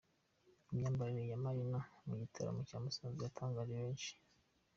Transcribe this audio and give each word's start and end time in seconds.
Imyabarire 0.71 1.23
ya 1.31 1.37
Marina 1.43 1.79
mu 2.07 2.13
gitaramo 2.21 2.55
i 2.59 2.61
Musanze 2.61 2.99
yatangaje 3.23 3.73
benshi. 3.81 4.11